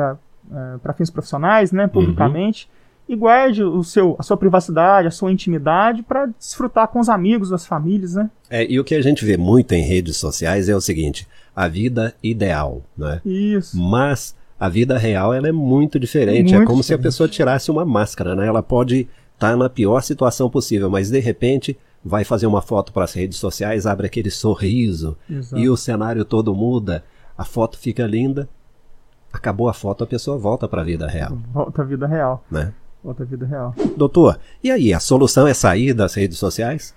para 0.82 0.94
fins 0.94 1.10
profissionais, 1.10 1.72
né? 1.72 1.88
Publicamente. 1.88 2.70
E 3.08 3.16
guarde 3.16 3.64
o 3.64 3.84
seu, 3.84 4.16
a 4.20 4.24
sua 4.24 4.38
privacidade, 4.38 5.08
a 5.08 5.12
sua 5.12 5.32
intimidade 5.32 6.04
para 6.04 6.28
desfrutar 6.28 6.88
com 6.90 7.00
os 7.00 7.10
amigos, 7.10 7.52
as 7.52 7.66
famílias, 7.66 8.14
né? 8.14 8.30
É, 8.50 8.72
e 8.72 8.80
o 8.80 8.84
que 8.84 8.94
a 8.94 9.02
gente 9.02 9.26
vê 9.26 9.36
muito 9.36 9.74
em 9.74 9.82
redes 9.82 10.18
sociais 10.18 10.70
é 10.70 10.76
o 10.76 10.82
seguinte: 10.82 11.28
a 11.56 11.68
vida 11.68 12.14
ideal, 12.22 12.84
né? 12.96 13.20
Isso. 13.26 13.76
Mas 13.80 14.36
a 14.60 14.70
vida 14.70 14.98
real 14.98 15.34
ela 15.34 15.48
é 15.48 15.52
muito 15.52 16.00
diferente. 16.00 16.54
é 16.54 16.58
Muito 16.58 16.68
como 16.68 16.84
se 16.84 16.94
a 16.94 16.98
diferente. 16.98 17.04
pessoa 17.14 17.28
tirasse 17.30 17.72
uma 17.72 17.84
máscara, 17.84 18.36
né? 18.36 18.46
Ela 18.46 18.62
pode 18.62 19.08
estar 19.34 19.56
na 19.58 19.70
pior 19.70 20.02
situação 20.02 20.50
possível, 20.50 20.90
mas 20.90 21.10
de 21.10 21.20
repente 21.20 21.76
vai 22.06 22.24
fazer 22.24 22.46
uma 22.46 22.62
foto 22.62 22.94
para 22.94 23.06
as 23.06 23.14
redes 23.14 23.40
sociais, 23.40 23.86
abre 23.86 24.06
aquele 24.06 24.30
sorriso 24.30 25.18
Exato. 25.30 25.62
e 25.62 25.68
o 25.70 25.76
cenário 25.76 26.24
todo 26.24 26.54
muda, 26.54 27.04
a 27.38 27.44
foto 27.44 27.78
fica 27.78 28.06
linda. 28.06 28.48
Acabou 29.32 29.70
a 29.70 29.74
foto, 29.74 30.04
a 30.04 30.08
pessoa 30.08 30.38
volta 30.38 30.68
para 30.68 30.82
a 30.82 30.84
vida 30.86 31.08
real, 31.08 31.38
Volta 31.54 31.82
à 31.82 31.86
vida 31.86 32.08
real. 32.08 32.44
né? 32.50 32.74
Volta 33.04 33.24
à 33.24 33.26
vida 33.26 33.46
real. 33.46 33.74
Doutor, 33.96 34.40
e 34.64 34.70
aí, 34.72 34.94
a 34.94 35.00
solução 35.00 35.48
é 35.48 35.54
sair 35.54 35.94
das 35.94 36.14
redes 36.16 36.38
sociais? 36.38 36.94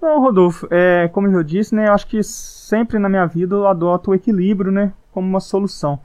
Não, 0.00 0.20
Rodolfo, 0.20 0.66
é, 0.70 1.08
como 1.08 1.26
eu 1.28 1.42
disse, 1.42 1.74
né, 1.74 1.88
eu 1.88 1.92
acho 1.92 2.06
que 2.06 2.22
sempre 2.22 2.98
na 2.98 3.08
minha 3.08 3.26
vida 3.26 3.54
eu 3.54 3.66
adoto 3.66 4.10
o 4.10 4.14
equilíbrio, 4.14 4.70
né, 4.70 4.92
como 5.12 5.26
uma 5.26 5.40
solução. 5.40 5.98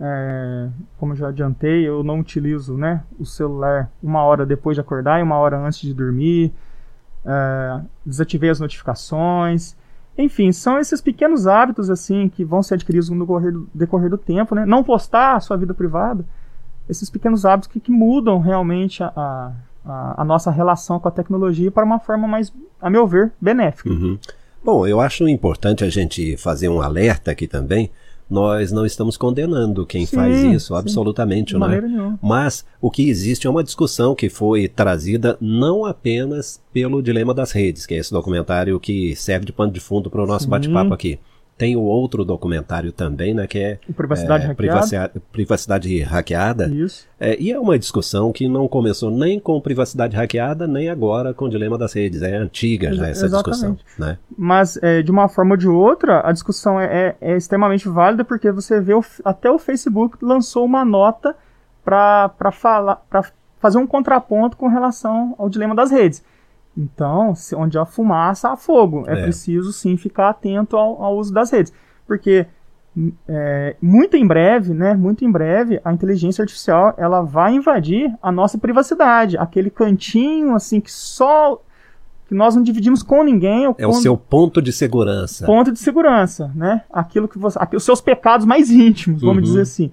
É, 0.00 0.68
como 0.96 1.12
eu 1.12 1.16
já 1.16 1.28
adiantei, 1.28 1.86
eu 1.86 2.02
não 2.04 2.20
utilizo, 2.20 2.76
né, 2.76 3.02
o 3.18 3.26
celular 3.26 3.90
uma 4.02 4.22
hora 4.22 4.46
depois 4.46 4.76
de 4.76 4.80
acordar 4.80 5.20
e 5.20 5.22
uma 5.22 5.36
hora 5.36 5.58
antes 5.58 5.80
de 5.80 5.92
dormir. 5.92 6.52
É, 7.24 7.80
desativei 8.06 8.48
as 8.50 8.58
notificações. 8.60 9.76
Enfim, 10.18 10.50
são 10.50 10.78
esses 10.80 11.00
pequenos 11.00 11.46
hábitos 11.46 11.88
assim 11.88 12.28
que 12.28 12.44
vão 12.44 12.60
ser 12.62 12.74
adquiridos 12.74 13.08
no 13.08 13.20
decorrer 13.20 13.52
do, 13.52 13.68
decorrer 13.72 14.10
do 14.10 14.18
tempo, 14.18 14.52
né? 14.54 14.66
Não 14.66 14.82
postar 14.82 15.36
a 15.36 15.40
sua 15.40 15.56
vida 15.56 15.72
privada. 15.72 16.24
Esses 16.88 17.08
pequenos 17.08 17.46
hábitos 17.46 17.68
que, 17.68 17.78
que 17.78 17.92
mudam 17.92 18.40
realmente 18.40 19.02
a, 19.02 19.12
a, 19.86 20.22
a- 20.22 20.24
nossa 20.24 20.50
relação 20.50 20.98
com 20.98 21.06
a 21.06 21.10
tecnologia 21.12 21.70
para 21.70 21.84
uma 21.84 22.00
forma 22.00 22.26
mais, 22.26 22.52
a 22.80 22.90
meu 22.90 23.06
ver, 23.06 23.30
benéfica. 23.40 23.88
Uhum. 23.90 24.18
Bom, 24.64 24.86
eu 24.86 25.00
acho 25.00 25.28
importante 25.28 25.84
a 25.84 25.88
gente 25.88 26.36
fazer 26.36 26.68
um 26.68 26.80
alerta 26.82 27.30
aqui 27.30 27.46
também. 27.46 27.90
Nós 28.30 28.70
não 28.70 28.84
estamos 28.84 29.16
condenando 29.16 29.86
quem 29.86 30.04
Sim, 30.04 30.16
faz 30.16 30.42
isso, 30.42 30.74
sim. 30.74 30.78
absolutamente, 30.78 31.54
não 31.54 31.70
é? 31.70 31.80
nenhuma. 31.80 32.18
Mas 32.22 32.64
o 32.80 32.90
que 32.90 33.08
existe 33.08 33.46
é 33.46 33.50
uma 33.50 33.64
discussão 33.64 34.14
que 34.14 34.28
foi 34.28 34.68
trazida 34.68 35.36
não 35.40 35.84
apenas 35.84 36.60
pelo 36.72 37.02
Dilema 37.02 37.32
das 37.32 37.52
Redes, 37.52 37.86
que 37.86 37.94
é 37.94 37.98
esse 37.98 38.12
documentário 38.12 38.78
que 38.78 39.16
serve 39.16 39.46
de 39.46 39.52
pano 39.52 39.72
de 39.72 39.80
fundo 39.80 40.10
para 40.10 40.22
o 40.22 40.26
nosso 40.26 40.46
bate-papo 40.48 40.92
aqui. 40.92 41.18
Tem 41.58 41.74
o 41.74 41.80
outro 41.80 42.24
documentário 42.24 42.92
também, 42.92 43.34
né, 43.34 43.48
que 43.48 43.58
é, 43.58 43.78
privacidade 43.96 44.44
é, 44.44 44.46
hackeada. 44.46 45.12
privacidade, 45.32 46.00
hackeada. 46.02 46.68
Isso. 46.68 47.04
É, 47.18 47.36
e 47.38 47.50
é 47.50 47.58
uma 47.58 47.76
discussão 47.76 48.32
que 48.32 48.48
não 48.48 48.68
começou 48.68 49.10
nem 49.10 49.40
com 49.40 49.60
privacidade 49.60 50.14
hackeada, 50.16 50.68
nem 50.68 50.88
agora 50.88 51.34
com 51.34 51.46
o 51.46 51.50
Dilema 51.50 51.76
das 51.76 51.92
Redes. 51.92 52.22
É 52.22 52.36
antiga 52.36 52.94
já 52.94 53.08
essa 53.08 53.28
discussão. 53.28 53.76
Né? 53.98 54.18
Mas, 54.36 54.78
é, 54.80 55.02
de 55.02 55.10
uma 55.10 55.28
forma 55.28 55.54
ou 55.54 55.56
de 55.56 55.66
outra, 55.66 56.22
a 56.24 56.30
discussão 56.30 56.80
é, 56.80 57.16
é- 57.20 57.32
é 57.32 57.36
extremamente 57.36 57.88
válida 57.88 58.24
porque 58.24 58.52
você 58.52 58.80
vê, 58.80 58.94
o 58.94 59.02
até 59.24 59.50
o 59.50 59.58
Facebook 59.58 60.16
lançou 60.22 60.64
uma 60.64 60.84
nota 60.84 61.34
para 61.84 62.52
falar, 62.52 62.96
para 63.10 63.24
fazer 63.58 63.78
um 63.78 63.86
contraponto 63.86 64.56
com 64.56 64.68
relação 64.68 65.34
ao 65.38 65.48
dilema 65.48 65.74
das 65.74 65.90
redes. 65.90 66.22
Então, 66.78 67.34
se- 67.34 67.56
onde 67.56 67.76
há 67.76 67.84
fumaça, 67.84 68.50
há 68.50 68.56
fogo. 68.56 69.02
É, 69.08 69.18
É. 69.18 69.22
preciso 69.24 69.72
sim 69.72 69.96
ficar 69.96 70.28
atento 70.28 70.76
ao, 70.76 71.02
ao 71.02 71.16
uso 71.18 71.34
das 71.34 71.50
redes. 71.50 71.72
Porque 72.06 72.46
é, 73.28 73.76
muito 73.82 74.16
em 74.16 74.26
breve, 74.26 74.72
né? 74.72 74.94
Muito 74.94 75.24
em 75.24 75.30
breve, 75.30 75.80
a 75.84 75.92
inteligência 75.92 76.42
artificial 76.42 76.94
ela 76.96 77.20
vai 77.22 77.54
invadir 77.54 78.12
a 78.22 78.30
nossa 78.32 78.56
privacidade. 78.58 79.36
Aquele 79.36 79.70
cantinho 79.70 80.54
assim 80.54 80.80
que 80.80 80.90
só 80.92 81.60
que 82.28 82.34
nós 82.34 82.54
não 82.54 82.62
dividimos 82.62 83.02
com 83.02 83.22
ninguém. 83.24 83.64
É 83.78 83.86
o 83.86 83.92
seu 83.94 84.16
ponto 84.16 84.60
de 84.60 84.70
segurança. 84.72 85.46
ponto 85.46 85.72
de 85.72 85.78
segurança, 85.78 86.50
né? 86.54 86.82
Aquilo 86.92 87.26
que 87.26 87.38
você, 87.38 87.58
aqui, 87.60 87.74
os 87.76 87.84
seus 87.84 88.00
pecados 88.00 88.44
mais 88.46 88.70
íntimos, 88.70 89.20
vamos 89.22 89.36
Uhum. 89.38 89.42
dizer 89.42 89.60
assim. 89.62 89.90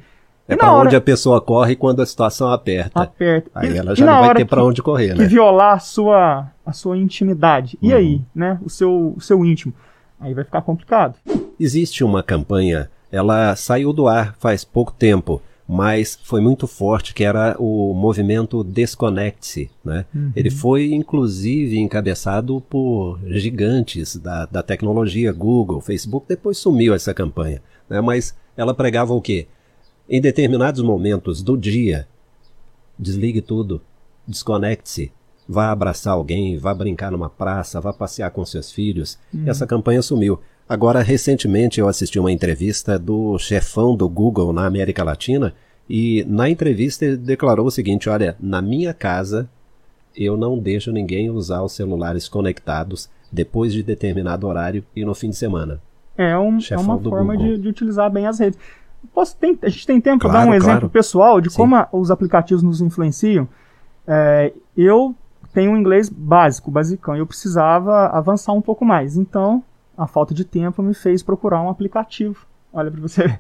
É 0.48 0.56
para 0.56 0.74
onde 0.74 0.96
a 0.96 1.02
pessoa 1.02 1.42
corre 1.42 1.76
quando 1.76 2.02
a 2.02 2.06
situação 2.06 2.52
aperta. 2.52 3.02
Aperta. 3.02 3.50
Aí 3.56 3.74
E- 3.74 3.78
ela 3.78 3.96
já 3.96 4.06
não 4.06 4.20
vai 4.22 4.36
ter 4.36 4.46
para 4.46 4.62
que- 4.62 4.68
onde 4.68 4.82
correr, 4.84 5.14
que 5.14 5.20
né? 5.20 5.26
violar 5.28 5.74
a 5.76 5.80
sua, 5.80 6.48
a 6.66 6.72
sua 6.72 6.98
intimidade. 6.98 7.78
E 7.82 7.90
Uhum. 7.92 7.98
aí, 7.98 8.22
né? 8.34 8.60
O 8.64 8.70
seu, 8.70 9.14
o 9.18 9.22
seu 9.22 9.44
íntimo. 9.44 9.74
Aí 10.20 10.34
vai 10.34 10.44
ficar 10.44 10.62
complicado. 10.62 11.16
Existe 11.60 12.04
uma 12.04 12.22
campanha, 12.22 12.90
ela 13.12 13.56
saiu 13.56 13.92
do 13.92 14.08
ar 14.08 14.36
faz 14.40 14.64
pouco 14.64 14.92
tempo, 14.94 15.42
mas 15.68 16.20
foi 16.24 16.42
muito 16.42 16.68
forte, 16.68 17.14
que 17.14 17.24
era 17.24 17.56
o 17.58 17.94
movimento 17.96 18.64
Desconecte-se. 18.64 19.72
Né? 19.84 20.06
Uhum. 20.14 20.32
Ele 20.36 20.52
foi, 20.52 20.94
inclusive, 20.94 21.80
encabeçado 21.80 22.62
por 22.70 23.20
gigantes 23.26 24.16
da, 24.16 24.46
da 24.46 24.62
tecnologia, 24.62 25.32
Google, 25.34 25.82
Facebook, 25.82 26.28
depois 26.30 26.58
sumiu 26.60 26.94
essa 26.94 27.14
campanha. 27.16 27.62
Né? 27.90 28.00
Mas 28.00 28.36
ela 28.56 28.74
pregava 28.76 29.14
o 29.14 29.22
quê? 29.22 29.48
Em 30.10 30.22
determinados 30.22 30.82
momentos 30.82 31.42
do 31.42 31.58
dia, 31.58 32.08
desligue 32.98 33.42
tudo, 33.42 33.82
desconecte-se, 34.28 35.12
vá 35.48 35.72
abraçar 35.72 36.14
alguém, 36.14 36.58
vá 36.58 36.74
brincar 36.74 37.12
numa 37.12 37.30
praça, 37.30 37.82
vá 37.82 37.92
passear 37.94 38.30
com 38.32 38.46
seus 38.46 38.72
filhos. 38.72 39.18
Essa 39.46 39.66
campanha 39.68 40.02
sumiu. 40.02 40.40
Agora, 40.68 41.02
recentemente, 41.02 41.80
eu 41.80 41.88
assisti 41.88 42.20
uma 42.20 42.32
entrevista 42.32 42.98
do 42.98 43.38
chefão 43.38 43.96
do 43.96 44.10
Google 44.10 44.52
na 44.52 44.66
América 44.66 45.04
Latina 45.04 45.54
e 45.88 46.26
na 46.28 46.50
entrevista 46.50 47.06
ele 47.06 47.18
declarou 47.18 47.68
o 47.68 47.72
seguinte: 47.72 48.10
olha, 48.10 48.36
na 48.40 48.62
minha 48.62 48.94
casa 48.94 49.48
eu 50.16 50.36
não 50.38 50.58
deixo 50.58 50.92
ninguém 50.92 51.30
usar 51.30 51.62
os 51.62 51.74
celulares 51.74 52.28
conectados 52.28 53.10
depois 53.32 53.74
de 53.74 53.84
determinado 53.84 54.48
horário 54.48 54.84
e 54.96 55.04
no 55.06 55.14
fim 55.14 55.30
de 55.30 55.36
semana. 55.36 55.80
É, 56.18 56.36
um- 56.38 56.58
é 56.74 56.78
uma 56.78 56.94
forma 57.12 57.34
de, 57.38 57.58
de 57.62 57.68
utilizar 57.68 58.10
bem 58.10 58.26
as 58.26 58.40
redes. 58.40 58.58
Posso, 59.14 59.36
tem- 59.38 59.58
a 59.62 59.70
gente 59.70 59.86
tem 59.88 60.00
tempo 60.02 60.20
para 60.20 60.30
Claro, 60.32 60.46
dar 60.46 60.52
um 60.52 60.54
exemplo 60.56 60.72
claro. 60.82 60.90
pessoal 60.90 61.42
de 61.42 61.50
Sim. 61.50 61.58
como 61.58 61.76
a- 61.76 61.88
os 61.92 62.12
aplicativos 62.12 62.64
nos 62.64 62.82
influenciam? 62.82 63.48
É, 64.08 64.54
eu 64.78 65.16
tenho 65.54 65.72
um 65.72 65.78
inglês 65.78 66.10
básico, 66.10 66.70
basicão, 66.70 67.16
e 67.16 67.20
eu 67.20 67.26
precisava 67.28 68.08
avançar 68.08 68.52
um 68.54 68.62
pouco 68.62 68.84
mais. 68.86 69.18
Então, 69.18 69.64
a 69.98 70.06
falta 70.08 70.34
de 70.34 70.44
tempo 70.46 70.84
me 70.84 70.94
fez 70.94 71.24
procurar 71.24 71.62
um 71.62 71.70
aplicativo. 71.70 72.46
Olha 72.74 72.92
para 72.92 73.02
você 73.02 73.24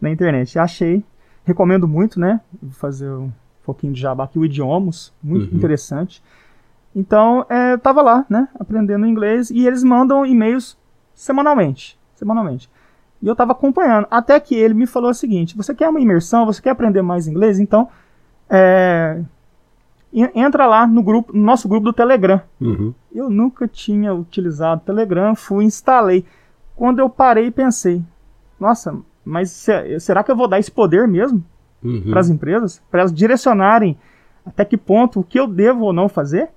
na 0.00 0.10
internet. 0.10 0.58
Achei, 0.58 1.04
recomendo 1.44 1.88
muito, 1.88 2.18
né? 2.20 2.40
Vou 2.62 2.70
fazer 2.72 3.10
um 3.10 3.30
pouquinho 3.64 3.92
de 3.92 4.00
jabá 4.00 4.24
aqui, 4.24 4.38
o 4.38 4.44
Idiomus, 4.44 5.12
muito 5.22 5.50
uhum. 5.50 5.56
interessante. 5.56 6.22
Então, 6.94 7.44
é, 7.50 7.72
eu 7.74 7.78
tava 7.78 8.00
lá, 8.00 8.24
né, 8.30 8.48
aprendendo 8.58 9.06
inglês, 9.06 9.50
e 9.50 9.66
eles 9.66 9.82
mandam 9.84 10.24
e-mails 10.24 10.78
semanalmente, 11.14 11.98
semanalmente. 12.14 12.70
E 13.22 13.26
eu 13.26 13.34
tava 13.34 13.52
acompanhando, 13.52 14.06
até 14.10 14.38
que 14.38 14.54
ele 14.54 14.74
me 14.74 14.86
falou 14.86 15.10
o 15.10 15.14
seguinte, 15.14 15.56
você 15.56 15.74
quer 15.74 15.88
uma 15.88 16.00
imersão, 16.00 16.44
você 16.44 16.60
quer 16.60 16.70
aprender 16.70 17.02
mais 17.02 17.26
inglês? 17.26 17.58
Então, 17.58 17.88
é, 18.48 19.20
entra 20.34 20.66
lá 20.66 20.86
no 20.86 21.02
grupo, 21.02 21.32
no 21.32 21.42
nosso 21.42 21.68
grupo 21.68 21.84
do 21.84 21.92
Telegram. 21.92 22.40
Uhum. 22.60 22.94
Eu 23.14 23.30
nunca 23.30 23.66
tinha 23.66 24.14
utilizado 24.14 24.82
o 24.82 24.84
Telegram, 24.84 25.34
fui 25.34 25.64
instalei. 25.64 26.24
Quando 26.74 26.98
eu 26.98 27.08
parei 27.08 27.46
e 27.46 27.50
pensei, 27.50 28.02
nossa, 28.60 28.96
mas 29.24 29.66
será 29.98 30.22
que 30.22 30.30
eu 30.30 30.36
vou 30.36 30.46
dar 30.46 30.58
esse 30.58 30.70
poder 30.70 31.08
mesmo 31.08 31.42
uhum. 31.82 32.10
para 32.10 32.20
as 32.20 32.28
empresas, 32.28 32.82
para 32.90 33.00
elas 33.00 33.12
direcionarem 33.12 33.96
até 34.44 34.64
que 34.64 34.76
ponto 34.76 35.20
o 35.20 35.24
que 35.24 35.40
eu 35.40 35.48
devo 35.48 35.84
ou 35.84 35.92
não 35.92 36.08
fazer? 36.08 36.50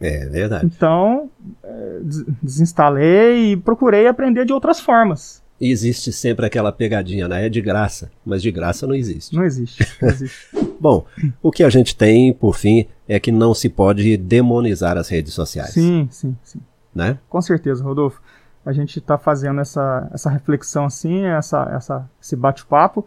É 0.00 0.26
verdade. 0.26 0.66
Então, 0.66 1.30
é, 1.62 2.00
desinstalei 2.42 3.52
e 3.52 3.56
procurei 3.56 4.06
aprender 4.06 4.44
de 4.44 4.52
outras 4.52 4.80
formas. 4.80 5.41
E 5.62 5.70
existe 5.70 6.12
sempre 6.12 6.44
aquela 6.44 6.72
pegadinha, 6.72 7.28
né? 7.28 7.46
É 7.46 7.48
de 7.48 7.60
graça, 7.60 8.10
mas 8.26 8.42
de 8.42 8.50
graça 8.50 8.84
não 8.84 8.96
existe. 8.96 9.32
Não 9.36 9.44
existe. 9.44 9.86
Não 10.02 10.08
existe. 10.10 10.48
Bom, 10.80 11.06
o 11.40 11.52
que 11.52 11.62
a 11.62 11.70
gente 11.70 11.94
tem, 11.94 12.32
por 12.32 12.56
fim, 12.56 12.88
é 13.06 13.20
que 13.20 13.30
não 13.30 13.54
se 13.54 13.68
pode 13.68 14.16
demonizar 14.16 14.98
as 14.98 15.08
redes 15.08 15.32
sociais. 15.32 15.70
Sim, 15.70 16.08
sim, 16.10 16.36
sim. 16.42 16.60
Né? 16.92 17.16
Com 17.28 17.40
certeza, 17.40 17.84
Rodolfo. 17.84 18.20
A 18.66 18.72
gente 18.72 18.98
está 18.98 19.16
fazendo 19.16 19.60
essa, 19.60 20.10
essa 20.12 20.28
reflexão 20.28 20.86
assim, 20.86 21.26
essa, 21.26 21.62
essa, 21.72 22.10
esse 22.20 22.34
bate-papo, 22.34 23.06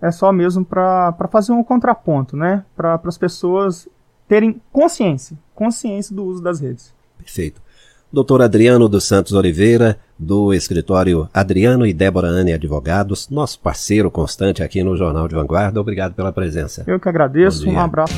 é 0.00 0.12
só 0.12 0.30
mesmo 0.30 0.64
para 0.64 1.12
fazer 1.28 1.50
um 1.50 1.64
contraponto, 1.64 2.36
né? 2.36 2.64
Para 2.76 3.00
as 3.04 3.18
pessoas 3.18 3.88
terem 4.28 4.62
consciência, 4.72 5.36
consciência 5.56 6.14
do 6.14 6.24
uso 6.24 6.40
das 6.40 6.60
redes. 6.60 6.94
Perfeito. 7.18 7.60
Doutor 8.16 8.40
Adriano 8.40 8.88
dos 8.88 9.04
Santos 9.04 9.34
Oliveira, 9.34 9.98
do 10.18 10.54
escritório 10.54 11.28
Adriano 11.34 11.86
e 11.86 11.92
Débora 11.92 12.28
Anne 12.28 12.54
Advogados, 12.54 13.28
nosso 13.28 13.60
parceiro 13.60 14.10
constante 14.10 14.62
aqui 14.62 14.82
no 14.82 14.96
Jornal 14.96 15.28
de 15.28 15.34
Vanguarda. 15.34 15.78
Obrigado 15.78 16.14
pela 16.14 16.32
presença. 16.32 16.82
Eu 16.86 16.98
que 16.98 17.10
agradeço. 17.10 17.68
Um 17.68 17.78
abraço. 17.78 18.14